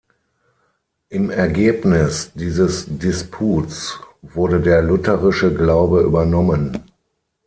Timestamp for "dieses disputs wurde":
2.33-4.59